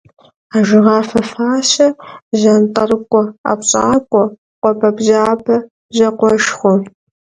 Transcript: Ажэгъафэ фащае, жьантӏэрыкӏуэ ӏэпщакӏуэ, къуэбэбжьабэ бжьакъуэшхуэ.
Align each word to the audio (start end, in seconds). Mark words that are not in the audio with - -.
Ажэгъафэ 0.57 1.21
фащае, 1.29 1.89
жьантӏэрыкӏуэ 2.39 3.21
ӏэпщакӏуэ, 3.41 4.23
къуэбэбжьабэ 4.61 5.55
бжьакъуэшхуэ. 5.89 6.73